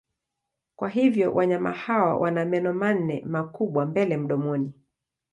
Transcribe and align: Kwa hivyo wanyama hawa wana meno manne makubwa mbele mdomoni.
Kwa 0.75 0.89
hivyo 0.89 1.33
wanyama 1.33 1.71
hawa 1.71 2.15
wana 2.17 2.45
meno 2.45 2.73
manne 2.73 3.23
makubwa 3.25 3.85
mbele 3.85 4.17
mdomoni. 4.17 4.73